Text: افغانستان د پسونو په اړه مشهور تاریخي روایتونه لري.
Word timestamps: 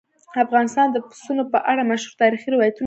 افغانستان 0.45 0.87
د 0.91 0.97
پسونو 1.07 1.43
په 1.51 1.57
اړه 1.71 1.81
مشهور 1.91 2.13
تاریخي 2.21 2.49
روایتونه 2.51 2.69
لري. 2.75 2.79